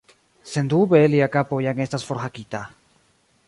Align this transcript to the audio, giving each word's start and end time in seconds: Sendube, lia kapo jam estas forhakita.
Sendube, 0.51 1.01
lia 1.15 1.27
kapo 1.37 1.61
jam 1.67 1.85
estas 1.87 2.07
forhakita. 2.11 2.67